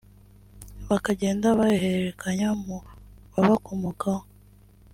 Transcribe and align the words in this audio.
bakagenda 0.89 1.47
bayahererekanya 1.59 2.47
mu 2.63 2.77
babakomokaho 3.33 4.23